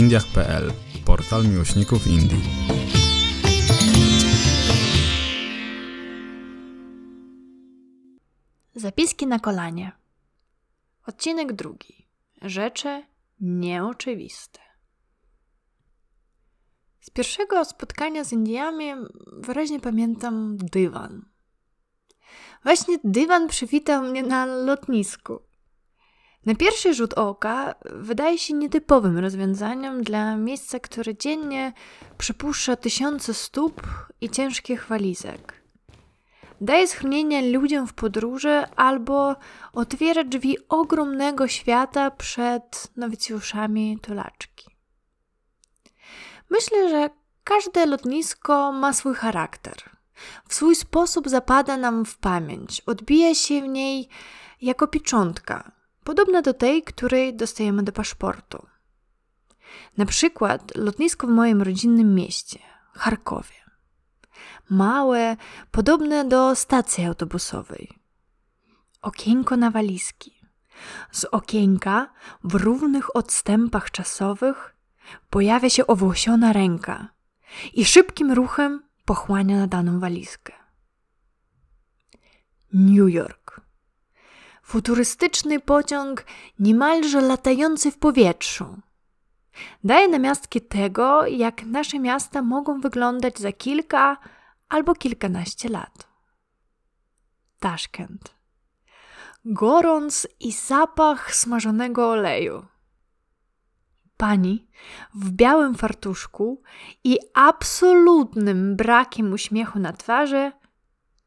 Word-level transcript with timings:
indiach.pl, 0.00 0.72
portal 1.04 1.48
miłośników 1.48 2.06
Indii. 2.06 2.42
Zapiski 8.74 9.26
na 9.26 9.38
kolanie. 9.38 9.92
Odcinek 11.06 11.52
drugi. 11.52 12.06
Rzeczy 12.42 13.02
nieoczywiste. 13.40 14.60
Z 17.00 17.10
pierwszego 17.10 17.64
spotkania 17.64 18.24
z 18.24 18.32
Indiami 18.32 18.92
wyraźnie 19.32 19.80
pamiętam 19.80 20.56
dywan. 20.56 21.24
Właśnie 22.62 22.98
dywan 23.04 23.48
przywitał 23.48 24.02
mnie 24.02 24.22
na 24.22 24.46
lotnisku. 24.46 25.49
Na 26.46 26.54
pierwszy 26.54 26.94
rzut 26.94 27.14
oka 27.14 27.74
wydaje 27.84 28.38
się 28.38 28.54
nietypowym 28.54 29.18
rozwiązaniem 29.18 30.02
dla 30.02 30.36
miejsca, 30.36 30.80
które 30.80 31.16
dziennie 31.16 31.72
przypuszcza 32.18 32.76
tysiące 32.76 33.34
stóp 33.34 33.82
i 34.20 34.30
ciężkich 34.30 34.86
walizek. 34.86 35.62
Daje 36.60 36.88
schronienie 36.88 37.52
ludziom 37.52 37.86
w 37.86 37.92
podróży 37.92 38.64
albo 38.76 39.36
otwiera 39.72 40.24
drzwi 40.24 40.56
ogromnego 40.68 41.48
świata 41.48 42.10
przed 42.10 42.88
nowicjuszami 42.96 43.98
tulaczki. 44.02 44.70
Myślę, 46.50 46.88
że 46.90 47.10
każde 47.44 47.86
lotnisko 47.86 48.72
ma 48.72 48.92
swój 48.92 49.14
charakter. 49.14 49.74
W 50.48 50.54
swój 50.54 50.74
sposób 50.74 51.28
zapada 51.28 51.76
nam 51.76 52.04
w 52.04 52.18
pamięć, 52.18 52.80
odbija 52.80 53.34
się 53.34 53.62
w 53.62 53.68
niej 53.68 54.08
jako 54.62 54.86
pieczątka, 54.88 55.72
podobna 56.10 56.42
do 56.42 56.54
tej, 56.54 56.82
której 56.82 57.36
dostajemy 57.36 57.82
do 57.82 57.92
paszportu. 57.92 58.66
Na 59.96 60.06
przykład 60.06 60.76
lotnisko 60.76 61.26
w 61.26 61.30
moim 61.30 61.62
rodzinnym 61.62 62.14
mieście, 62.14 62.58
Charkowie. 62.92 63.60
Małe, 64.70 65.36
podobne 65.70 66.24
do 66.24 66.54
stacji 66.54 67.04
autobusowej. 67.04 67.88
Okienko 69.02 69.56
na 69.56 69.70
walizki. 69.70 70.40
Z 71.12 71.24
okienka 71.24 72.12
w 72.44 72.54
równych 72.54 73.16
odstępach 73.16 73.90
czasowych 73.90 74.76
pojawia 75.30 75.70
się 75.70 75.86
owłosiona 75.86 76.52
ręka 76.52 77.08
i 77.72 77.84
szybkim 77.84 78.32
ruchem 78.32 78.82
pochłania 79.04 79.58
na 79.58 79.66
daną 79.66 80.00
walizkę. 80.00 80.52
New 82.72 83.10
York. 83.10 83.39
Futurystyczny 84.70 85.60
pociąg, 85.60 86.24
niemalże 86.58 87.20
latający 87.20 87.90
w 87.90 87.98
powietrzu. 87.98 88.76
Daje 89.84 90.08
namiastki 90.08 90.60
tego, 90.60 91.26
jak 91.26 91.64
nasze 91.64 91.98
miasta 91.98 92.42
mogą 92.42 92.80
wyglądać 92.80 93.38
za 93.38 93.52
kilka 93.52 94.16
albo 94.68 94.94
kilkanaście 94.94 95.68
lat. 95.68 96.08
Taszkent. 97.60 98.34
Gorąc 99.44 100.28
i 100.40 100.52
zapach 100.52 101.34
smażonego 101.34 102.10
oleju 102.10 102.66
pani 104.16 104.68
w 105.14 105.30
białym 105.30 105.74
fartuszku 105.74 106.62
i 107.04 107.18
absolutnym 107.34 108.76
brakiem 108.76 109.32
uśmiechu 109.32 109.78
na 109.78 109.92
twarzy 109.92 110.52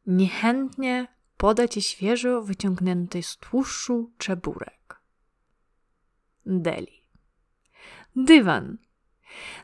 niechętnie 0.07 1.12
poda 1.43 1.67
ci 1.67 1.81
świeżo 1.81 2.41
wyciągnięty 2.41 3.23
z 3.23 3.37
tłuszczu 3.37 4.11
czeburek. 4.17 5.01
Deli. 6.45 7.03
Dywan. 8.15 8.77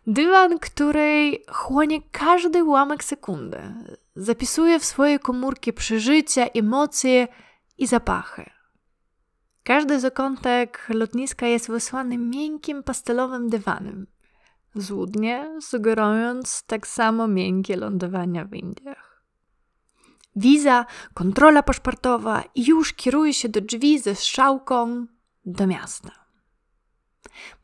Dywan, 0.07 0.59
który 0.59 1.37
chłonie 1.51 2.01
każdy 2.11 2.63
ułamek 2.63 3.03
sekundy. 3.03 3.61
Zapisuje 4.15 4.79
w 4.79 4.85
swoje 4.85 5.19
komórki 5.19 5.73
przeżycia, 5.73 6.45
emocje 6.45 7.27
i 7.77 7.87
zapachy. 7.87 8.49
Każdy 9.63 9.99
zakątek 9.99 10.85
lotniska 10.89 11.47
jest 11.47 11.67
wysłany 11.67 12.17
miękkim 12.17 12.83
pastelowym 12.83 13.49
dywanem, 13.49 14.07
złudnie 14.75 15.57
sugerując 15.61 16.63
tak 16.63 16.87
samo 16.87 17.27
miękkie 17.27 17.75
lądowania 17.77 18.45
w 18.45 18.53
Indiach. 18.53 19.08
Wiza, 20.35 20.85
kontrola 21.13 21.63
paszportowa 21.63 22.43
i 22.55 22.65
już 22.65 22.93
kieruje 22.93 23.33
się 23.33 23.49
do 23.49 23.61
drzwi 23.61 23.99
ze 23.99 24.15
strzałką 24.15 25.05
do 25.45 25.67
miasta. 25.67 26.11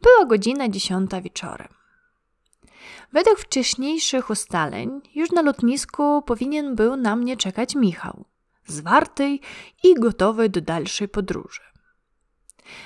Była 0.01 0.25
godzina 0.25 0.69
dziesiąta 0.69 1.21
wieczorem. 1.21 1.67
Według 3.13 3.39
wcześniejszych 3.39 4.29
ustaleń, 4.29 5.01
już 5.15 5.31
na 5.31 5.41
lotnisku 5.41 6.21
powinien 6.21 6.75
był 6.75 6.95
na 6.95 7.15
mnie 7.15 7.37
czekać 7.37 7.75
Michał, 7.75 8.25
zwarty 8.67 9.39
i 9.83 9.93
gotowy 9.93 10.49
do 10.49 10.61
dalszej 10.61 11.07
podróży. 11.07 11.61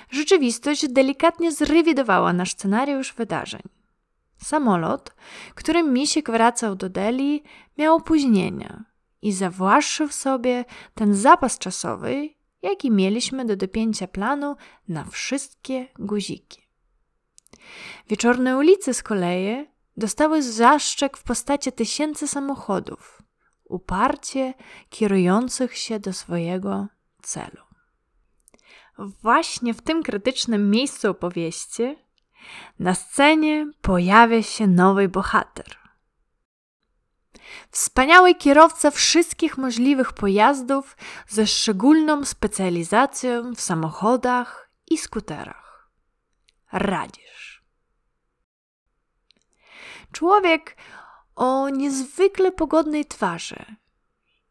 Rzeczywistość 0.09 0.87
delikatnie 0.87 1.51
zrewidowała 1.51 2.33
nasz 2.33 2.51
scenariusz 2.51 3.13
wydarzeń. 3.13 3.61
Samolot, 4.37 5.15
którym 5.55 5.93
Misiek 5.93 6.31
wracał 6.31 6.75
do 6.75 6.89
Delhi, 6.89 7.43
miał 7.77 7.95
opóźnienia 7.95 8.83
i 9.21 9.33
zawłaszczył 9.33 10.07
sobie 10.09 10.65
ten 10.95 11.15
zapas 11.15 11.57
czasowy, 11.57 12.29
jaki 12.61 12.91
mieliśmy 12.91 13.45
do 13.45 13.55
dopięcia 13.55 14.07
planu 14.07 14.55
na 14.87 15.05
wszystkie 15.05 15.87
guziki. 15.99 16.67
Wieczorne 18.09 18.57
ulice 18.57 18.93
z 18.93 19.03
kolei 19.03 19.67
dostały 19.97 20.43
zaszczek 20.43 21.17
w 21.17 21.23
postaci 21.23 21.71
tysięcy 21.71 22.27
samochodów, 22.27 23.21
uparcie 23.63 24.53
kierujących 24.89 25.77
się 25.77 25.99
do 25.99 26.13
swojego 26.13 26.87
celu 27.21 27.69
właśnie 28.99 29.73
w 29.73 29.81
tym 29.81 30.03
krytycznym 30.03 30.71
miejscu 30.71 31.09
opowieści 31.09 31.95
na 32.79 32.95
scenie 32.95 33.71
pojawia 33.81 34.43
się 34.43 34.67
nowy 34.67 35.09
bohater. 35.09 35.78
Wspaniały 37.71 38.35
kierowca 38.35 38.91
wszystkich 38.91 39.57
możliwych 39.57 40.13
pojazdów 40.13 40.97
ze 41.27 41.47
szczególną 41.47 42.25
specjalizacją 42.25 43.55
w 43.55 43.61
samochodach 43.61 44.69
i 44.91 44.97
skuterach. 44.97 45.89
Radzisz. 46.71 47.63
Człowiek 50.11 50.77
o 51.35 51.69
niezwykle 51.69 52.51
pogodnej 52.51 53.05
twarzy 53.05 53.65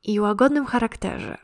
i 0.02 0.20
łagodnym 0.20 0.66
charakterze. 0.66 1.38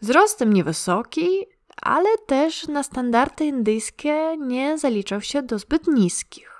Wzrostem 0.00 0.52
niewysoki, 0.52 1.46
ale 1.82 2.18
też 2.18 2.68
na 2.68 2.82
standardy 2.82 3.44
indyjskie 3.44 4.36
nie 4.36 4.78
zaliczał 4.78 5.20
się 5.20 5.42
do 5.42 5.58
zbyt 5.58 5.86
niskich. 5.86 6.53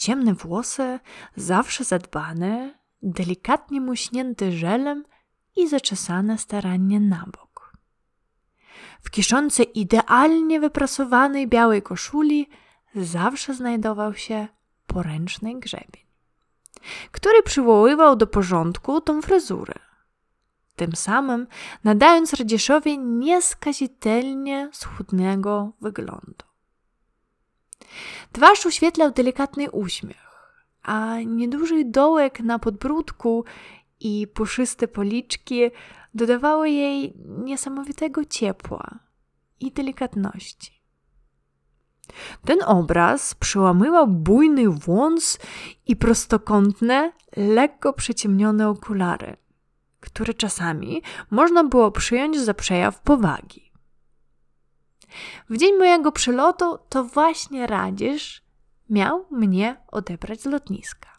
Ciemne 0.00 0.34
włosy, 0.34 0.98
zawsze 1.36 1.84
zadbane, 1.84 2.74
delikatnie 3.02 3.80
muśnięte 3.80 4.52
żelem 4.52 5.04
i 5.56 5.68
zaczesane 5.68 6.38
starannie 6.38 7.00
na 7.00 7.24
bok. 7.32 7.76
W 9.02 9.10
kieszonce 9.10 9.62
idealnie 9.62 10.60
wyprasowanej 10.60 11.48
białej 11.48 11.82
koszuli 11.82 12.48
zawsze 12.94 13.54
znajdował 13.54 14.14
się 14.14 14.48
poręczny 14.86 15.60
grzebień, 15.60 16.04
który 17.10 17.42
przywoływał 17.42 18.16
do 18.16 18.26
porządku 18.26 19.00
tą 19.00 19.22
fryzurę 19.22 19.74
tym 20.80 20.96
samym 20.96 21.46
nadając 21.84 22.34
Radzieszowi 22.34 22.98
nieskazitelnie 22.98 24.68
schudnego 24.72 25.72
wyglądu. 25.80 26.49
Twarz 28.32 28.66
uświetlał 28.66 29.10
delikatny 29.10 29.70
uśmiech, 29.70 30.56
a 30.82 31.16
nieduży 31.26 31.84
dołek 31.84 32.40
na 32.40 32.58
podbródku 32.58 33.44
i 34.00 34.26
puszyste 34.34 34.88
policzki 34.88 35.60
dodawały 36.14 36.70
jej 36.70 37.14
niesamowitego 37.44 38.24
ciepła 38.24 38.98
i 39.60 39.72
delikatności. 39.72 40.80
Ten 42.44 42.58
obraz 42.66 43.34
przełamywał 43.34 44.06
bujny 44.06 44.70
wąs 44.70 45.38
i 45.86 45.96
prostokątne, 45.96 47.12
lekko 47.36 47.92
przyciemnione 47.92 48.68
okulary– 48.68 49.36
który 50.00 50.34
czasami 50.34 51.02
można 51.30 51.64
było 51.64 51.90
przyjąć 51.90 52.40
za 52.40 52.54
przejaw 52.54 53.00
powagi. 53.00 53.69
W 55.50 55.56
dzień 55.56 55.76
mojego 55.78 56.12
przylotu 56.12 56.78
to 56.88 57.04
właśnie 57.04 57.66
Radzisz 57.66 58.42
miał 58.90 59.26
mnie 59.30 59.76
odebrać 59.88 60.40
z 60.40 60.46
lotniska. 60.46 61.10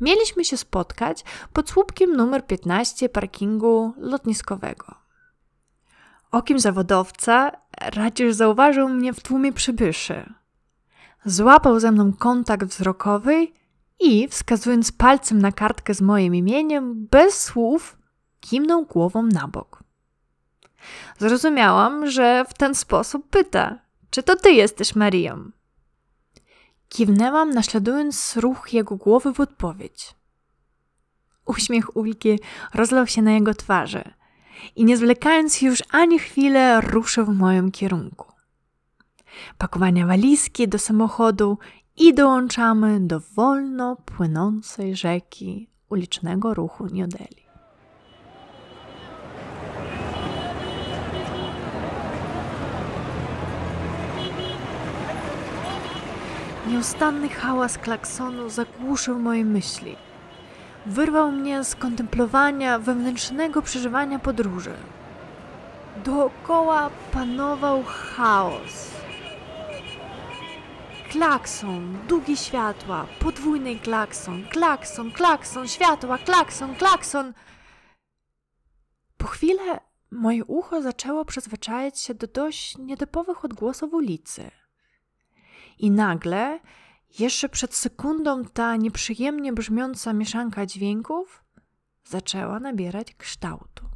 Mieliśmy 0.00 0.44
się 0.44 0.56
spotkać 0.56 1.24
pod 1.52 1.70
słupkiem 1.70 2.16
numer 2.16 2.46
15 2.46 3.08
parkingu 3.08 3.94
lotniskowego. 3.96 4.94
Okiem 6.30 6.58
zawodowca 6.60 7.52
Radzisz 7.80 8.34
zauważył 8.34 8.88
mnie 8.88 9.12
w 9.12 9.20
tłumie 9.20 9.52
przybyszy. 9.52 10.32
Złapał 11.24 11.80
ze 11.80 11.92
mną 11.92 12.12
kontakt 12.12 12.66
wzrokowy 12.66 13.48
i, 14.00 14.28
wskazując 14.28 14.92
palcem 14.92 15.42
na 15.42 15.52
kartkę 15.52 15.94
z 15.94 16.00
moim 16.00 16.34
imieniem, 16.34 17.06
bez 17.06 17.42
słów, 17.42 17.98
kimnął 18.40 18.84
głową 18.84 19.22
na 19.22 19.48
bok. 19.48 19.85
Zrozumiałam, 21.18 22.10
że 22.10 22.44
w 22.48 22.54
ten 22.54 22.74
sposób 22.74 23.28
pyta, 23.30 23.78
czy 24.10 24.22
to 24.22 24.36
ty 24.36 24.52
jesteś 24.52 24.96
Marią. 24.96 25.50
Kiwnęłam, 26.88 27.50
naśladując 27.50 28.36
ruch 28.36 28.72
jego 28.72 28.96
głowy 28.96 29.32
w 29.32 29.40
odpowiedź. 29.40 30.14
Uśmiech 31.46 31.96
Ulki 31.96 32.38
rozlał 32.74 33.06
się 33.06 33.22
na 33.22 33.32
jego 33.32 33.54
twarzy 33.54 34.04
i 34.76 34.84
nie 34.84 34.96
zwlekając 34.96 35.62
już 35.62 35.82
ani 35.90 36.18
chwilę, 36.18 36.80
ruszył 36.80 37.24
w 37.24 37.36
moim 37.36 37.70
kierunku. 37.70 38.32
Pakowania 39.58 40.06
walizki 40.06 40.68
do 40.68 40.78
samochodu 40.78 41.58
i 41.96 42.14
dołączamy 42.14 43.00
do 43.00 43.20
wolno 43.20 43.96
płynącej 43.96 44.96
rzeki 44.96 45.70
ulicznego 45.88 46.54
ruchu 46.54 46.84
New 46.84 47.08
Nieustanny 56.66 57.28
hałas 57.28 57.78
klaksonu 57.78 58.48
zagłuszył 58.48 59.18
moje 59.18 59.44
myśli. 59.44 59.96
Wyrwał 60.86 61.32
mnie 61.32 61.64
z 61.64 61.74
kontemplowania 61.74 62.78
wewnętrznego 62.78 63.62
przeżywania 63.62 64.18
podróży. 64.18 64.74
Dookoła 66.04 66.90
panował 67.12 67.84
chaos. 67.84 68.90
Klakson, 71.10 71.98
długie 72.08 72.36
światła, 72.36 73.06
podwójny 73.20 73.76
klakson, 73.76 74.44
klakson, 74.50 75.10
klakson, 75.10 75.68
światła, 75.68 76.18
klakson, 76.18 76.74
klakson. 76.74 77.32
Po 79.18 79.26
chwilę 79.26 79.80
moje 80.10 80.44
ucho 80.44 80.82
zaczęło 80.82 81.24
przyzwyczajać 81.24 82.00
się 82.00 82.14
do 82.14 82.26
dość 82.26 82.78
nietypowych 82.78 83.44
odgłosów 83.44 83.94
ulicy. 83.94 84.50
I 85.78 85.90
nagle, 85.90 86.60
jeszcze 87.18 87.48
przed 87.48 87.74
sekundą, 87.74 88.44
ta 88.44 88.76
nieprzyjemnie 88.76 89.52
brzmiąca 89.52 90.12
mieszanka 90.12 90.66
dźwięków 90.66 91.44
zaczęła 92.04 92.60
nabierać 92.60 93.14
kształtu. 93.14 93.86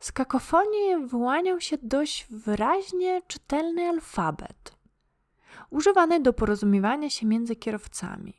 Z 0.00 0.12
kakofonii 0.12 1.06
wyłaniał 1.06 1.60
się 1.60 1.78
dość 1.82 2.26
wyraźnie 2.30 3.22
czytelny 3.26 3.88
alfabet, 3.88 4.76
używany 5.70 6.20
do 6.20 6.32
porozumiewania 6.32 7.10
się 7.10 7.26
między 7.26 7.56
kierowcami. 7.56 8.34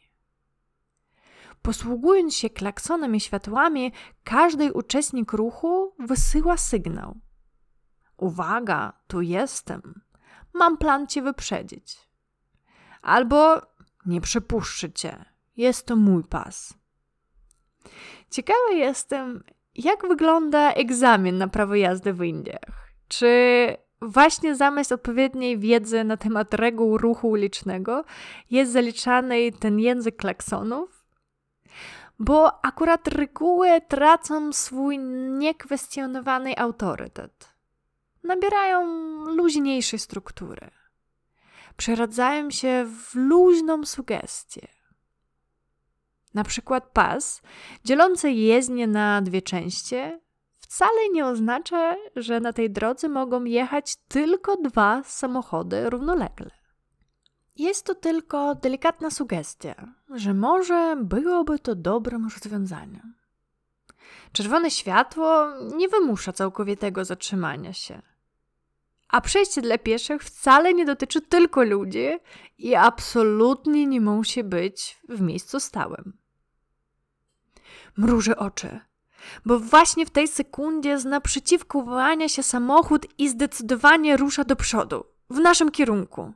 Posługując 1.62 2.36
się 2.36 2.50
klaksonem 2.50 3.16
i 3.16 3.20
światłami, 3.20 3.92
każdy 4.24 4.74
uczestnik 4.74 5.34
ruchu 5.34 5.94
wysyła 6.00 6.58
sygnał. 6.58 7.18
Uwaga, 8.18 8.94
tu 9.08 9.22
jestem 9.22 10.05
mam 10.56 10.78
plan 10.78 11.07
cię 11.07 11.22
wyprzedzić. 11.22 11.98
Albo 13.02 13.62
nie 14.06 14.22
przepuszczę 14.22 14.92
cię, 14.92 15.25
jest 15.57 15.86
to 15.86 15.96
mój 15.96 16.24
pas. 16.24 16.74
Ciekawa 18.30 18.72
jestem, 18.72 19.44
jak 19.75 20.07
wygląda 20.07 20.72
egzamin 20.72 21.38
na 21.38 21.48
prawo 21.48 21.75
jazdy 21.75 22.13
w 22.13 22.24
Indiach. 22.24 22.90
Czy 23.07 23.28
właśnie 24.02 24.56
zamiast 24.56 24.92
odpowiedniej 24.92 25.60
wiedzy 25.60 26.04
na 26.04 26.18
temat 26.18 26.54
reguł 26.54 26.98
ruchu 26.98 27.30
ulicznego 27.30 28.04
jest 28.50 28.72
zaliczany 28.72 29.51
ten 29.51 29.80
język 29.80 30.16
klaksonów? 30.16 31.06
Bo 32.19 32.66
akurat 32.66 33.08
reguły 33.08 33.81
tracą 33.88 34.54
swój 34.54 35.00
niekwestionowany 35.30 36.58
autorytet 36.58 37.55
nabierają 38.25 38.86
luźniejszej 39.25 40.00
struktury. 40.00 40.72
Przeradzają 41.77 42.51
się 42.51 42.86
w 42.86 43.16
luźną 43.16 43.86
sugestię. 43.86 44.68
Na 46.33 46.44
przykład 46.44 46.89
pas, 46.94 47.42
dzielący 47.83 48.31
jezdnię 48.31 48.88
na 48.88 49.22
dwie 49.22 49.42
części, 49.42 49.95
wcale 50.57 51.10
nie 51.12 51.25
oznacza, 51.25 51.95
że 52.16 52.39
na 52.39 52.54
tej 52.54 52.72
drodze 52.72 53.10
mogą 53.10 53.44
jechać 53.44 53.95
tylko 54.07 54.57
dwa 54.57 55.04
samochody 55.04 55.89
równolegle. 55.89 56.51
Jest 57.56 57.86
to 57.86 57.95
tylko 57.95 58.56
delikatna 58.56 59.12
sugestia, 59.12 59.94
że 60.10 60.33
może 60.33 60.98
byłoby 61.04 61.60
to 61.60 61.75
dobrym 61.75 62.27
rozwiązaniem. 62.36 63.13
Czerwone 64.31 64.72
światło 64.72 65.48
nie 65.75 65.89
wymusza 65.89 66.33
całkowitego 66.33 67.06
zatrzymania 67.06 67.74
się. 67.74 68.01
A 69.07 69.22
przejście 69.22 69.62
dla 69.62 69.78
pieszych 69.78 70.24
wcale 70.24 70.74
nie 70.74 70.86
dotyczy 70.86 71.22
tylko 71.22 71.63
ludzi 71.63 72.07
i 72.57 72.75
absolutnie 72.75 73.88
nie 73.88 74.02
musi 74.02 74.44
być 74.44 74.98
w 75.10 75.22
miejscu 75.22 75.60
stałym. 75.60 76.18
Mrużę 77.98 78.38
oczy, 78.38 78.80
bo 79.46 79.60
właśnie 79.60 80.06
w 80.06 80.10
tej 80.10 80.28
sekundzie 80.28 81.00
z 81.00 81.06
naprzeciwku 81.06 81.84
wyłania 81.84 82.30
się 82.30 82.44
samochód 82.44 83.07
i 83.18 83.30
zdecydowanie 83.30 84.18
rusza 84.18 84.44
do 84.44 84.56
przodu, 84.56 85.06
w 85.30 85.40
naszym 85.40 85.72
kierunku. 85.72 86.34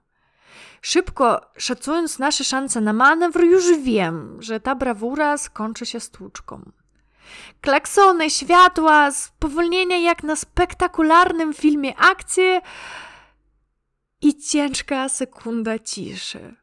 Szybko 0.81 1.41
szacując 1.57 2.19
nasze 2.19 2.43
szanse 2.43 2.81
na 2.81 2.93
manewr, 2.93 3.43
już 3.43 3.77
wiem, 3.77 4.37
że 4.41 4.59
ta 4.59 4.75
brawura 4.75 5.37
skończy 5.37 5.85
się 5.85 5.99
stłuczką. 5.99 6.71
Klaksony, 7.61 8.29
światła, 8.29 9.11
spowolnienia 9.11 9.97
jak 9.97 10.23
na 10.23 10.35
spektakularnym 10.35 11.53
filmie 11.53 11.97
akcji 11.97 12.59
i 14.21 14.37
ciężka 14.37 15.09
sekunda 15.09 15.79
ciszy. 15.79 16.55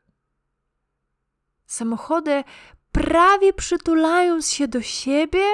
Samochody 1.66 2.44
prawie 2.92 3.52
przytulając 3.52 4.50
się 4.50 4.68
do 4.68 4.82
siebie, 4.82 5.44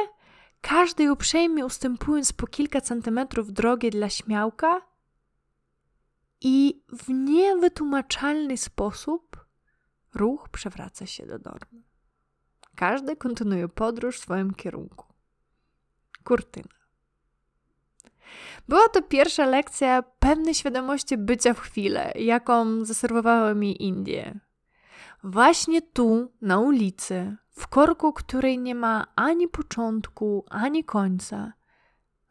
każdy 0.60 1.12
uprzejmie 1.12 1.66
ustępując 1.66 2.32
po 2.32 2.46
kilka 2.46 2.80
centymetrów 2.80 3.52
drogi 3.52 3.90
dla 3.90 4.10
śmiałka 4.10 4.80
i 6.40 6.82
w 6.88 7.08
niewytłumaczalny 7.08 8.56
sposób 8.56 9.46
ruch 10.14 10.48
przewraca 10.48 11.06
się 11.06 11.26
do 11.26 11.38
normy. 11.38 11.91
Każdy 12.76 13.16
kontynuuje 13.16 13.68
podróż 13.68 14.18
w 14.18 14.22
swoim 14.22 14.54
kierunku. 14.54 15.06
Kurtyna. 16.24 16.82
Była 18.68 18.88
to 18.88 19.02
pierwsza 19.02 19.46
lekcja 19.46 20.02
pewnej 20.02 20.54
świadomości 20.54 21.16
bycia 21.16 21.54
w 21.54 21.60
chwilę, 21.60 22.12
jaką 22.14 22.84
zaserwowały 22.84 23.54
mi 23.54 23.82
Indie. 23.82 24.40
Właśnie 25.24 25.82
tu, 25.82 26.32
na 26.40 26.58
ulicy, 26.58 27.36
w 27.50 27.66
korku, 27.68 28.12
której 28.12 28.58
nie 28.58 28.74
ma 28.74 29.06
ani 29.16 29.48
początku, 29.48 30.44
ani 30.50 30.84
końca, 30.84 31.52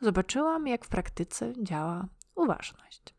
zobaczyłam, 0.01 0.67
jak 0.67 0.85
w 0.85 0.89
praktyce 0.89 1.53
działa 1.63 2.05
uważność. 2.35 3.15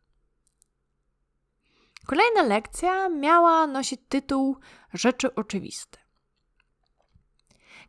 Kolejna 2.05 2.43
lekcja 2.43 3.09
miała 3.09 3.67
nosić 3.67 4.01
tytuł 4.09 4.57
Rzeczy 4.93 5.35
oczywiste. 5.35 6.02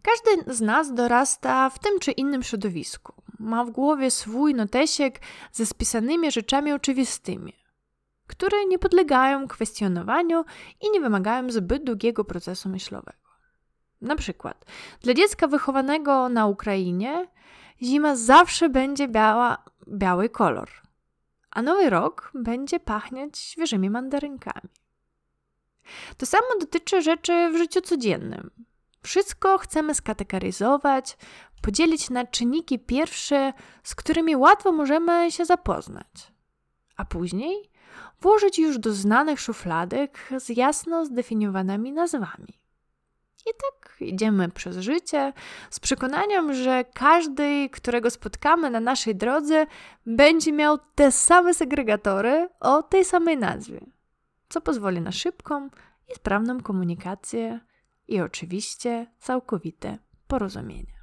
Każdy 0.04 0.54
z 0.54 0.60
nas 0.60 0.94
dorasta 0.94 1.70
w 1.70 1.78
tym 1.78 1.98
czy 2.00 2.12
innym 2.12 2.42
środowisku. 2.42 3.12
Ma 3.38 3.64
w 3.64 3.70
głowie 3.70 4.10
swój 4.10 4.54
notesiek 4.54 5.20
ze 5.52 5.66
spisanymi 5.66 6.30
rzeczami 6.30 6.72
oczywistymi, 6.72 7.52
które 8.26 8.66
nie 8.66 8.78
podlegają 8.78 9.48
kwestionowaniu 9.48 10.44
i 10.80 10.90
nie 10.90 11.00
wymagają 11.00 11.50
zbyt 11.50 11.84
długiego 11.84 12.24
procesu 12.24 12.68
myślowego. 12.68 13.18
Na 14.00 14.16
przykład, 14.16 14.64
dla 15.00 15.14
dziecka 15.14 15.46
wychowanego 15.46 16.28
na 16.28 16.46
Ukrainie 16.46 17.28
zima 17.82 18.16
zawsze 18.16 18.68
będzie 18.68 19.08
biała, 19.08 19.64
biały 19.88 20.28
kolor, 20.28 20.70
a 21.50 21.62
nowy 21.62 21.90
rok 21.90 22.30
będzie 22.34 22.80
pachnieć 22.80 23.38
świeżymi 23.38 23.90
mandarynkami. 23.90 24.70
To 26.16 26.26
samo 26.26 26.46
dotyczy 26.60 27.02
rzeczy 27.02 27.50
w 27.52 27.56
życiu 27.56 27.80
codziennym. 27.80 28.50
Wszystko 29.04 29.58
chcemy 29.58 29.94
skategoryzować, 29.94 31.16
podzielić 31.62 32.10
na 32.10 32.26
czynniki 32.26 32.78
pierwsze, 32.78 33.52
z 33.82 33.94
którymi 33.94 34.36
łatwo 34.36 34.72
możemy 34.72 35.32
się 35.32 35.44
zapoznać, 35.44 36.32
a 36.96 37.04
później 37.04 37.70
włożyć 38.20 38.58
już 38.58 38.78
do 38.78 38.92
znanych 38.92 39.40
szufladek 39.40 40.18
z 40.38 40.48
jasno 40.48 41.04
zdefiniowanymi 41.04 41.92
nazwami. 41.92 42.60
I 43.46 43.50
tak 43.50 43.96
idziemy 44.00 44.48
przez 44.48 44.76
życie 44.78 45.32
z 45.70 45.80
przekonaniem, 45.80 46.54
że 46.54 46.84
każdy, 46.94 47.68
którego 47.72 48.10
spotkamy 48.10 48.70
na 48.70 48.80
naszej 48.80 49.16
drodze, 49.16 49.66
będzie 50.06 50.52
miał 50.52 50.78
te 50.94 51.12
same 51.12 51.54
segregatory 51.54 52.48
o 52.60 52.82
tej 52.82 53.04
samej 53.04 53.36
nazwie, 53.36 53.80
co 54.48 54.60
pozwoli 54.60 55.00
na 55.00 55.12
szybką 55.12 55.68
i 56.08 56.14
sprawną 56.14 56.60
komunikację 56.60 57.60
i 58.08 58.20
oczywiście 58.20 59.06
całkowite 59.18 59.98
porozumienie. 60.26 60.94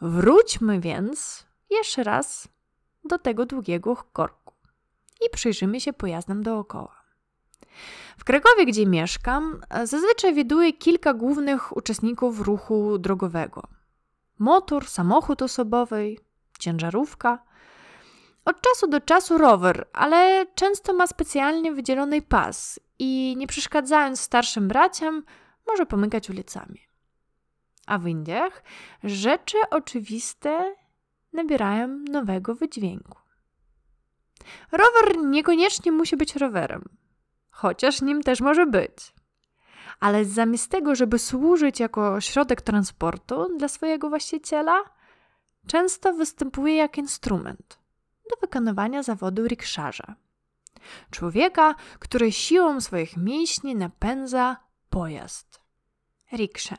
Wróćmy 0.00 0.80
więc 0.80 1.46
jeszcze 1.70 2.04
raz 2.04 2.48
do 3.04 3.18
tego 3.18 3.46
długiego 3.46 3.96
korku 3.96 4.54
i 5.26 5.30
przyjrzymy 5.30 5.80
się 5.80 5.92
pojazdom 5.92 6.42
dookoła. 6.42 6.98
W 8.18 8.24
Krakowie, 8.24 8.66
gdzie 8.66 8.86
mieszkam, 8.86 9.60
zazwyczaj 9.84 10.34
widuję 10.34 10.72
kilka 10.72 11.14
głównych 11.14 11.76
uczestników 11.76 12.40
ruchu 12.40 12.98
drogowego: 12.98 13.68
motor, 14.38 14.88
samochód 14.88 15.42
osobowy, 15.42 16.16
ciężarówka. 16.58 17.47
Od 18.48 18.60
czasu 18.60 18.86
do 18.86 19.00
czasu 19.00 19.38
rower, 19.38 19.88
ale 19.92 20.46
często 20.54 20.94
ma 20.94 21.06
specjalnie 21.06 21.72
wydzielony 21.72 22.22
pas 22.22 22.80
i 22.98 23.34
nie 23.38 23.46
przeszkadzając 23.46 24.20
starszym 24.20 24.68
braciom, 24.68 25.22
może 25.66 25.86
pomykać 25.86 26.30
ulicami. 26.30 26.80
A 27.86 27.98
w 27.98 28.06
Indiach 28.06 28.62
rzeczy 29.04 29.56
oczywiste 29.70 30.74
nabierają 31.32 31.88
nowego 31.88 32.54
wydźwięku. 32.54 33.18
Rower 34.72 35.18
niekoniecznie 35.24 35.92
musi 35.92 36.16
być 36.16 36.36
rowerem, 36.36 36.84
chociaż 37.50 38.02
nim 38.02 38.22
też 38.22 38.40
może 38.40 38.66
być. 38.66 39.14
Ale 40.00 40.24
zamiast 40.24 40.70
tego, 40.70 40.94
żeby 40.94 41.18
służyć 41.18 41.80
jako 41.80 42.20
środek 42.20 42.62
transportu 42.62 43.56
dla 43.58 43.68
swojego 43.68 44.08
właściciela, 44.08 44.82
często 45.66 46.12
występuje 46.14 46.76
jak 46.76 46.98
instrument 46.98 47.87
do 48.30 48.40
wykonywania 48.40 49.02
zawodu 49.02 49.46
rikszarza. 49.46 50.14
Człowieka, 51.10 51.74
który 51.98 52.32
siłą 52.32 52.80
swoich 52.80 53.16
mięśni 53.16 53.74
napędza 53.74 54.56
pojazd. 54.90 55.60
Rikszę, 56.32 56.76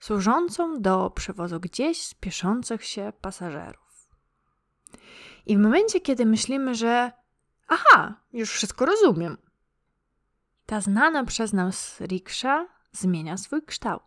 służącą 0.00 0.80
do 0.80 1.10
przewozu 1.10 1.60
gdzieś 1.60 2.02
spieszących 2.02 2.84
się 2.84 3.12
pasażerów. 3.20 4.08
I 5.46 5.56
w 5.56 5.60
momencie, 5.60 6.00
kiedy 6.00 6.26
myślimy, 6.26 6.74
że 6.74 7.12
aha, 7.68 8.14
już 8.32 8.50
wszystko 8.50 8.86
rozumiem, 8.86 9.36
ta 10.66 10.80
znana 10.80 11.24
przez 11.24 11.52
nas 11.52 12.00
riksza 12.00 12.68
zmienia 12.92 13.36
swój 13.36 13.62
kształt. 13.62 14.02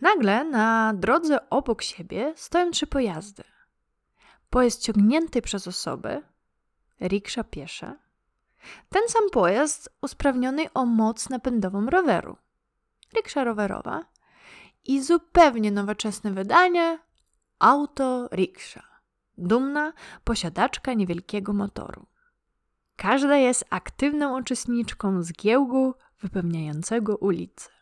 Nagle 0.00 0.44
na 0.44 0.92
drodze 0.94 1.50
obok 1.50 1.82
siebie 1.82 2.32
stoją 2.36 2.70
trzy 2.70 2.86
pojazdy. 2.86 3.44
Pojazd 4.50 4.82
ciągnięty 4.82 5.42
przez 5.42 5.68
osoby, 5.68 6.22
riksza 7.00 7.44
piesze, 7.44 7.96
ten 8.88 9.02
sam 9.08 9.30
pojazd 9.32 9.88
usprawniony 10.02 10.72
o 10.72 10.86
moc 10.86 11.28
napędową 11.28 11.86
roweru, 11.86 12.36
riksza 13.16 13.44
rowerowa 13.44 14.04
i 14.84 15.02
zupełnie 15.02 15.70
nowoczesne 15.72 16.32
wydanie 16.32 16.98
auto 17.58 18.28
riksza, 18.32 18.82
dumna 19.38 19.92
posiadaczka 20.24 20.94
niewielkiego 20.94 21.52
motoru. 21.52 22.06
Każda 22.96 23.36
jest 23.36 23.64
aktywną 23.70 24.38
uczestniczką 24.38 25.22
zgiełku 25.22 25.94
wypełniającego 26.20 27.16
ulice. 27.16 27.77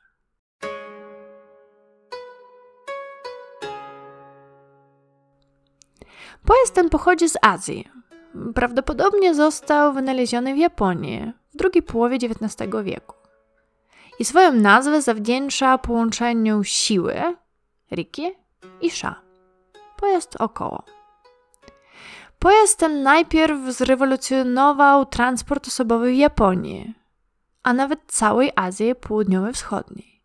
Pojazd 6.46 6.74
ten 6.74 6.90
pochodzi 6.90 7.28
z 7.28 7.36
Azji. 7.42 7.88
Prawdopodobnie 8.54 9.34
został 9.34 9.92
wynaleziony 9.92 10.54
w 10.54 10.58
Japonii 10.58 11.32
w 11.54 11.56
drugiej 11.56 11.82
połowie 11.82 12.16
XIX 12.16 12.70
wieku. 12.84 13.14
I 14.18 14.24
swoją 14.24 14.52
nazwę 14.52 15.02
zawdzięcza 15.02 15.78
połączeniu 15.78 16.64
siły, 16.64 17.14
riki 17.92 18.32
i 18.80 18.90
sha, 18.90 19.20
pojazd 19.96 20.36
około. 20.38 20.82
Pojazd 22.38 22.78
ten 22.78 23.02
najpierw 23.02 23.58
zrewolucjonował 23.68 25.06
transport 25.06 25.68
osobowy 25.68 26.10
w 26.10 26.16
Japonii, 26.16 26.94
a 27.62 27.72
nawet 27.72 28.00
całej 28.06 28.52
Azji 28.56 28.94
Południowo-Wschodniej. 28.94 30.15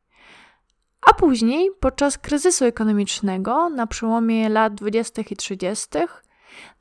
A 1.07 1.13
później, 1.13 1.71
podczas 1.79 2.17
kryzysu 2.17 2.65
ekonomicznego 2.65 3.69
na 3.69 3.87
przełomie 3.87 4.49
lat 4.49 4.73
20. 4.75 5.21
i 5.29 5.35
30., 5.35 5.89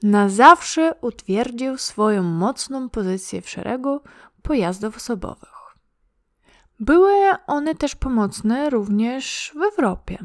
na 0.03 0.29
zawsze 0.29 0.95
utwierdził 1.00 1.79
swoją 1.79 2.23
mocną 2.23 2.89
pozycję 2.89 3.43
w 3.43 3.49
szeregu 3.49 4.00
pojazdów 4.43 4.97
osobowych. 4.97 5.77
Były 6.81 7.12
one 7.47 7.75
też 7.75 7.95
pomocne 7.95 8.71
również 8.71 9.53
w 9.55 9.62
Europie. 9.62 10.19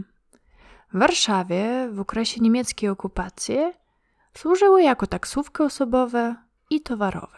W 0.93 0.99
Warszawie 0.99 1.89
w 1.91 1.99
okresie 1.99 2.41
niemieckiej 2.41 2.89
okupacji 2.89 3.57
służyły 4.37 4.83
jako 4.83 5.07
taksówki 5.07 5.63
osobowe 5.63 6.35
i 6.69 6.81
towarowe. 6.81 7.37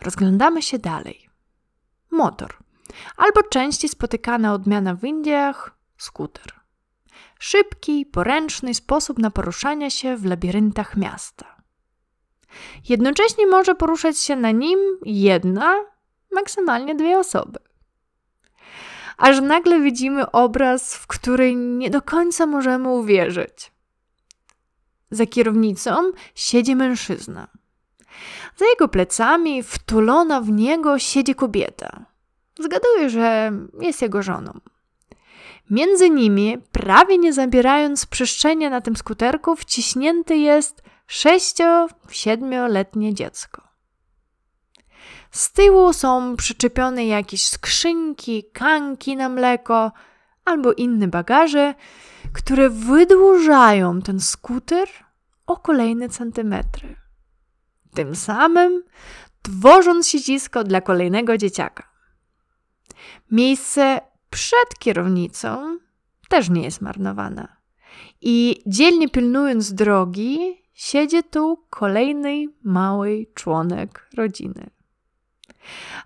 Rozglądamy 0.00 0.62
się 0.62 0.78
dalej. 0.78 1.28
Motor, 2.10 2.56
albo 3.16 3.42
częściej 3.42 3.90
spotykana 3.90 4.54
odmiana 4.54 4.94
w 4.94 5.04
Indiach 5.04 5.76
skuter. 5.96 6.60
Szybki, 7.38 8.06
poręczny 8.06 8.74
sposób 8.74 9.18
na 9.18 9.30
poruszanie 9.30 9.90
się 9.90 10.16
w 10.16 10.24
labiryntach 10.24 10.96
miasta. 10.96 11.56
Jednocześnie 12.88 13.46
może 13.46 13.74
poruszać 13.74 14.18
się 14.18 14.36
na 14.36 14.50
nim 14.50 14.78
jedna, 15.04 15.74
maksymalnie 16.32 16.94
dwie 16.94 17.18
osoby. 17.18 17.58
Aż 19.16 19.40
nagle 19.40 19.80
widzimy 19.80 20.30
obraz, 20.30 20.94
w 20.94 21.06
który 21.06 21.54
nie 21.54 21.90
do 21.90 22.02
końca 22.02 22.46
możemy 22.46 22.88
uwierzyć. 22.88 23.72
Za 25.10 25.26
kierownicą 25.26 26.12
siedzi 26.34 26.76
mężczyzna. 26.76 27.48
Za 28.56 28.66
jego 28.66 28.88
plecami, 28.88 29.62
wtulona 29.62 30.40
w 30.40 30.50
niego, 30.50 30.98
siedzi 30.98 31.34
kobieta. 31.34 32.09
Zgaduję, 32.60 33.10
że 33.10 33.52
jest 33.80 34.02
jego 34.02 34.22
żoną. 34.22 34.60
Między 35.70 36.10
nimi, 36.10 36.58
prawie 36.72 37.18
nie 37.18 37.32
zabierając 37.32 38.06
przestrzeni 38.06 38.70
na 38.70 38.80
tym 38.80 38.96
skuterku, 38.96 39.56
wciśnięty 39.56 40.36
jest 40.36 40.82
sześcio-siedmioletnie 41.06 43.14
dziecko. 43.14 43.62
Z 45.30 45.52
tyłu 45.52 45.92
są 45.92 46.36
przyczepione 46.36 47.06
jakieś 47.06 47.46
skrzynki, 47.46 48.44
kanki 48.52 49.16
na 49.16 49.28
mleko 49.28 49.92
albo 50.44 50.72
inne 50.72 51.08
bagaże, 51.08 51.74
które 52.32 52.70
wydłużają 52.70 54.02
ten 54.02 54.20
skuter 54.20 54.88
o 55.46 55.56
kolejne 55.56 56.08
centymetry. 56.08 56.96
Tym 57.94 58.16
samym 58.16 58.82
tworząc 59.42 60.08
siedzisko 60.08 60.64
dla 60.64 60.80
kolejnego 60.80 61.36
dzieciaka. 61.36 61.89
Miejsce 63.30 64.00
przed 64.30 64.78
kierownicą 64.78 65.78
też 66.28 66.50
nie 66.50 66.62
jest 66.62 66.80
marnowane. 66.80 67.48
I 68.20 68.62
dzielnie 68.66 69.08
pilnując 69.08 69.74
drogi, 69.74 70.62
siedzi 70.74 71.22
tu 71.22 71.66
kolejny 71.70 72.46
mały 72.62 73.26
członek 73.34 74.08
rodziny. 74.16 74.70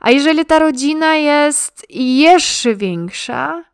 A 0.00 0.10
jeżeli 0.10 0.46
ta 0.46 0.58
rodzina 0.58 1.14
jest 1.14 1.86
jeszcze 1.90 2.74
większa, 2.74 3.64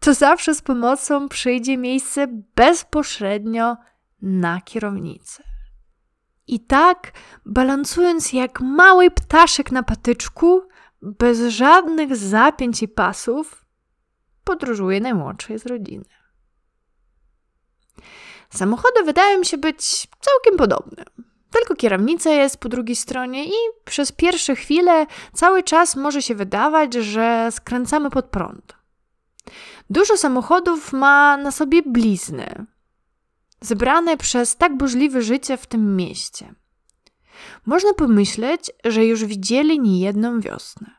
to 0.00 0.14
zawsze 0.14 0.54
z 0.54 0.62
pomocą 0.62 1.28
przyjdzie 1.28 1.76
miejsce 1.76 2.26
bezpośrednio 2.56 3.76
na 4.22 4.60
kierownicy. 4.60 5.42
I 6.46 6.60
tak, 6.60 7.12
balansując 7.46 8.32
jak 8.32 8.60
mały 8.60 9.10
ptaszek 9.10 9.72
na 9.72 9.82
patyczku, 9.82 10.62
bez 11.04 11.40
żadnych 11.40 12.16
zapięć 12.16 12.82
i 12.82 12.88
pasów, 12.88 13.64
podróżuje 14.44 15.00
najmłodszy 15.00 15.58
z 15.58 15.66
rodziny. 15.66 16.04
Samochody 18.50 19.02
wydają 19.02 19.38
mi 19.38 19.46
się 19.46 19.58
być 19.58 20.08
całkiem 20.20 20.58
podobne. 20.58 21.04
Tylko 21.50 21.74
kierownica 21.74 22.30
jest 22.30 22.56
po 22.56 22.68
drugiej 22.68 22.96
stronie 22.96 23.46
i 23.46 23.52
przez 23.84 24.12
pierwsze 24.12 24.56
chwile 24.56 25.06
cały 25.32 25.62
czas 25.62 25.96
może 25.96 26.22
się 26.22 26.34
wydawać, 26.34 26.94
że 26.94 27.48
skręcamy 27.52 28.10
pod 28.10 28.24
prąd. 28.24 28.74
Dużo 29.90 30.16
samochodów 30.16 30.92
ma 30.92 31.36
na 31.36 31.50
sobie 31.50 31.82
blizny, 31.82 32.66
zebrane 33.60 34.16
przez 34.16 34.56
tak 34.56 34.76
burzliwe 34.76 35.22
życie 35.22 35.56
w 35.56 35.66
tym 35.66 35.96
mieście. 35.96 36.54
Można 37.66 37.94
pomyśleć, 37.94 38.70
że 38.84 39.04
już 39.04 39.24
widzieli 39.24 39.80
niejedną 39.80 40.40
wiosnę. 40.40 40.90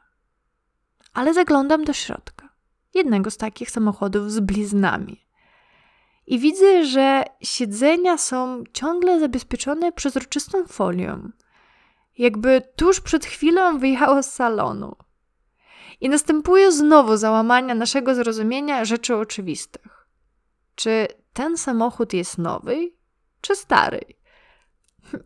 ale 1.13 1.33
zaglądam 1.33 1.83
do 1.83 1.93
środka 1.93 2.49
jednego 2.95 3.31
z 3.31 3.37
takich 3.37 3.71
samochodów 3.71 4.31
z 4.31 4.39
bliznami. 4.39 5.25
I 6.27 6.39
widzę, 6.39 6.85
że 6.85 7.23
siedzenia 7.41 8.17
są 8.17 8.63
ciągle 8.73 9.19
zabezpieczone 9.19 9.91
przezroczystą 9.91 10.67
folią, 10.67 11.29
jakby 12.17 12.61
tuż 12.75 13.01
przed 13.01 13.25
chwilą 13.25 13.79
wyjechało 13.79 14.23
z 14.23 14.31
salonu. 14.31 14.95
I 16.01 16.09
następuje 16.09 16.71
znowu 16.71 17.17
załamanie 17.17 17.75
naszego 17.75 18.15
zrozumienia 18.15 18.85
rzeczy 18.85 19.15
oczywistych. 19.15 20.07
Czy 20.75 21.07
ten 21.33 21.57
samochód 21.57 22.13
jest 22.13 22.37
nowy, 22.37 22.91
czy 23.41 23.55
stary? 23.55 24.01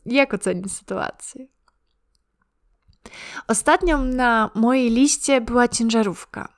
Jak 0.05 0.33
ocenić 0.33 0.71
sytuację? 0.71 1.47
Ostatnią 3.47 4.03
na 4.03 4.51
mojej 4.55 4.89
liście 4.89 5.41
była 5.41 5.67
ciężarówka. 5.67 6.53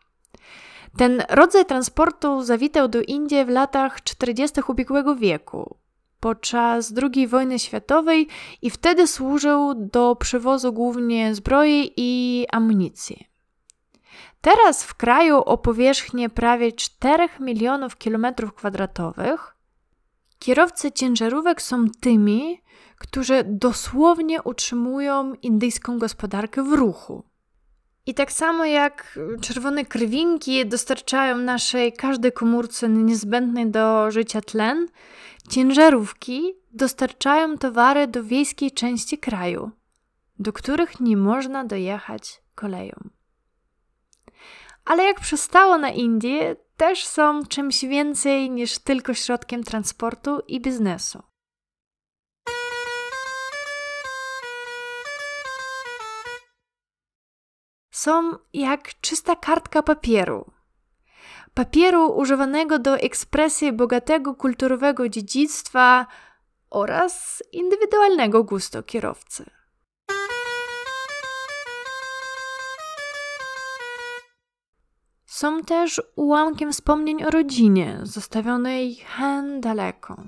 Ten 0.97 1.23
rodzaj 1.29 1.65
transportu 1.65 2.43
zawitał 2.43 2.87
do 2.87 3.01
Indii 3.01 3.45
w 3.45 3.49
latach 3.49 4.03
40. 4.03 4.61
ubiegłego 4.67 5.15
wieku, 5.15 5.77
podczas 6.19 6.93
II 7.01 7.27
wojny 7.27 7.59
światowej 7.59 8.27
i 8.61 8.69
wtedy 8.69 9.07
służył 9.07 9.73
do 9.75 10.15
przewozu 10.15 10.73
głównie 10.73 11.35
zbroi 11.35 11.93
i 11.97 12.45
amunicji. 12.51 13.27
Teraz 14.41 14.83
w 14.83 14.93
kraju 14.93 15.37
o 15.37 15.57
powierzchni 15.57 16.29
prawie 16.29 16.71
4 16.71 17.27
milionów 17.39 17.97
kilometrów 17.97 18.53
kwadratowych 18.53 19.55
kierowcy 20.39 20.91
ciężarówek 20.91 21.61
są 21.61 21.85
tymi, 22.01 22.60
którzy 23.01 23.43
dosłownie 23.47 24.43
utrzymują 24.43 25.33
indyjską 25.33 25.99
gospodarkę 25.99 26.63
w 26.63 26.73
ruchu. 26.73 27.23
I 28.05 28.13
tak 28.13 28.31
samo 28.31 28.65
jak 28.65 29.19
czerwone 29.41 29.85
krwinki 29.85 30.65
dostarczają 30.65 31.37
naszej 31.37 31.93
każdej 31.93 32.31
komórce 32.31 32.89
niezbędnej 32.89 33.71
do 33.71 34.11
życia 34.11 34.41
tlen, 34.41 34.87
ciężarówki 35.49 36.53
dostarczają 36.71 37.57
towary 37.57 38.07
do 38.07 38.23
wiejskiej 38.23 38.71
części 38.71 39.17
kraju, 39.17 39.71
do 40.39 40.53
których 40.53 40.99
nie 40.99 41.17
można 41.17 41.63
dojechać 41.63 42.41
koleją. 42.55 43.09
Ale 44.85 45.03
jak 45.03 45.19
przystało 45.19 45.77
na 45.77 45.89
Indię, 45.89 46.55
też 46.77 47.05
są 47.05 47.45
czymś 47.45 47.85
więcej 47.85 48.51
niż 48.51 48.79
tylko 48.79 49.13
środkiem 49.13 49.63
transportu 49.63 50.39
i 50.47 50.61
biznesu. 50.61 51.30
Są 58.01 58.37
jak 58.53 58.99
czysta 59.01 59.35
kartka 59.35 59.83
papieru. 59.83 60.51
Papieru 61.53 62.07
używanego 62.17 62.79
do 62.79 62.97
ekspresji 62.97 63.73
bogatego 63.73 64.35
kulturowego 64.35 65.09
dziedzictwa 65.09 66.07
oraz 66.69 67.43
indywidualnego 67.51 68.43
gustu 68.43 68.83
kierowcy. 68.83 69.45
Są 75.25 75.63
też 75.63 76.01
ułamkiem 76.15 76.71
wspomnień 76.71 77.23
o 77.23 77.29
rodzinie, 77.29 77.99
zostawionej 78.03 78.95
hen 78.95 79.61
daleko. 79.61 80.23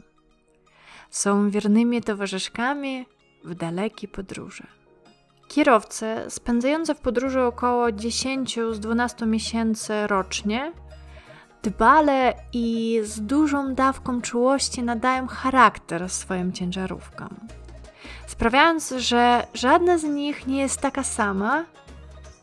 Są 1.10 1.50
wiernymi 1.50 2.02
towarzyszkami 2.02 3.06
w 3.44 3.56
dalekiej 3.56 4.10
podróży. 4.10 4.83
Kierowcy 5.54 6.06
spędzający 6.30 6.96
w 6.96 7.00
podróży 7.00 7.42
około 7.42 7.92
10 7.92 8.60
z 8.72 8.80
12 8.80 9.26
miesięcy 9.26 10.08
rocznie 10.08 10.72
dbale 11.64 12.34
i 12.54 13.00
z 13.04 13.22
dużą 13.22 13.76
dawką 13.76 14.22
czułości 14.22 14.84
nadają 14.84 15.28
charakter 15.28 16.10
swoim 16.10 16.54
ciężarówkom, 16.54 17.30
sprawiając, 18.28 18.94
że 18.98 19.48
żadna 19.54 19.98
z 19.98 20.04
nich 20.04 20.48
nie 20.48 20.62
jest 20.62 20.82
taka 20.82 21.04
sama 21.04 21.66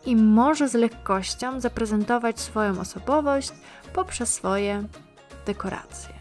i 0.06 0.16
może 0.16 0.68
z 0.68 0.74
lekkością 0.74 1.60
zaprezentować 1.60 2.40
swoją 2.40 2.80
osobowość 2.80 3.52
poprzez 3.92 4.34
swoje 4.34 4.84
dekoracje. 5.46 6.14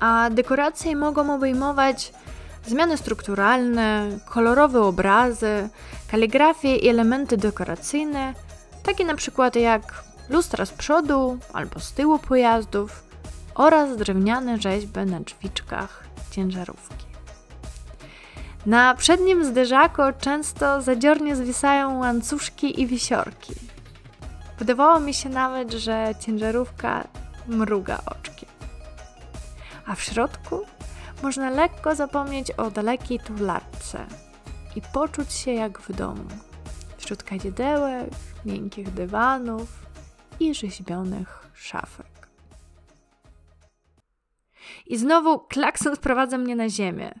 A 0.00 0.30
dekoracje 0.30 0.96
mogą 0.96 1.34
obejmować 1.34 2.12
zmiany 2.68 2.96
strukturalne, 2.96 4.08
kolorowe 4.26 4.82
obrazy, 4.82 5.68
kaligrafię 6.10 6.76
i 6.76 6.88
elementy 6.88 7.36
dekoracyjne, 7.36 8.34
takie 8.82 9.04
na 9.04 9.14
przykład 9.14 9.56
jak 9.56 10.04
lustra 10.28 10.66
z 10.66 10.72
przodu 10.72 11.38
albo 11.52 11.80
z 11.80 11.92
tyłu 11.92 12.18
pojazdów 12.18 13.02
oraz 13.54 13.96
drewniane 13.96 14.58
rzeźby 14.58 15.00
na 15.00 15.20
drzwiczkach 15.20 16.04
ciężarówki. 16.30 17.06
Na 18.66 18.94
przednim 18.94 19.44
zderzaku 19.44 20.02
często 20.20 20.82
zadziornie 20.82 21.36
zwisają 21.36 21.98
łańcuszki 21.98 22.80
i 22.80 22.86
wisiorki. 22.86 23.54
Wydawało 24.58 25.00
mi 25.00 25.14
się 25.14 25.28
nawet, 25.28 25.72
że 25.72 26.14
ciężarówka 26.20 27.08
mruga 27.46 27.98
oczkiem. 28.06 28.48
A 29.86 29.94
w 29.94 30.02
środku 30.02 30.60
można 31.22 31.50
lekko 31.50 31.94
zapomnieć 31.94 32.50
o 32.50 32.70
dalekiej 32.70 33.20
tularce 33.20 34.06
i 34.76 34.82
poczuć 34.92 35.32
się 35.32 35.52
jak 35.52 35.80
w 35.80 35.92
domu. 35.92 36.28
Wśród 36.96 37.22
kadzidełek, 37.22 38.10
miękkich 38.44 38.90
dywanów 38.90 39.68
i 40.40 40.54
rzeźbionych 40.54 41.50
szafek. 41.54 42.28
I 44.86 44.96
znowu 44.96 45.38
klakson 45.38 45.96
sprowadza 45.96 46.38
mnie 46.38 46.56
na 46.56 46.68
ziemię. 46.68 47.20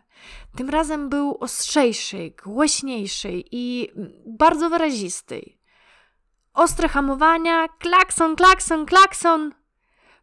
Tym 0.56 0.70
razem 0.70 1.08
był 1.08 1.36
ostrzejszy, 1.40 2.32
głośniejszy 2.44 3.30
i 3.50 3.88
bardzo 4.26 4.70
wyrazisty. 4.70 5.58
Ostre 6.54 6.88
hamowania, 6.88 7.68
klakson, 7.68 8.36
klakson, 8.36 8.86
klakson. 8.86 9.52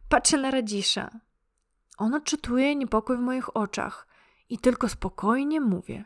Patrzę 0.08 0.36
na 0.36 0.50
Radzisza. 0.50 1.10
On 1.96 2.14
odczytuje 2.14 2.76
niepokój 2.76 3.16
w 3.16 3.20
moich 3.20 3.56
oczach 3.56 4.06
i 4.48 4.58
tylko 4.58 4.88
spokojnie 4.88 5.60
mówię. 5.60 6.04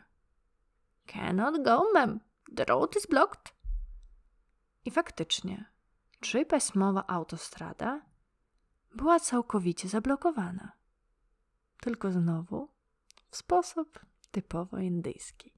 Cannot 1.05 1.63
go, 1.63 1.83
ma'am. 1.93 2.19
The 2.55 2.65
road 2.65 2.95
is 2.95 3.07
blocked. 3.07 3.53
I 4.85 4.91
faktycznie, 4.91 5.71
trzypasmowa 6.19 7.07
autostrada 7.07 8.01
była 8.95 9.19
całkowicie 9.19 9.89
zablokowana. 9.89 10.71
Tylko 11.81 12.11
znowu 12.11 12.69
w 13.29 13.37
sposób 13.37 13.99
typowo 14.31 14.77
indyjski. 14.77 15.53